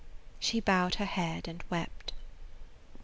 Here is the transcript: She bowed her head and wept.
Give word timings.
She 0.39 0.59
bowed 0.59 0.95
her 0.95 1.05
head 1.05 1.47
and 1.47 1.63
wept. 1.69 2.13